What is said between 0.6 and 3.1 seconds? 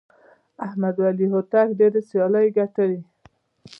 احمد ولي هوتک ډېرې سیالۍ ګټلي.